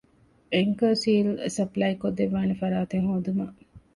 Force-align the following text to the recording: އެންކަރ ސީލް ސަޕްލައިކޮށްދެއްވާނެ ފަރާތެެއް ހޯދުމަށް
އެންކަރ 0.53 0.93
ސީލް 1.03 1.31
ސަޕްލައިކޮށްދެއްވާނެ 1.55 2.53
ފަރާތެެއް 2.61 3.07
ހޯދުމަށް 3.09 3.55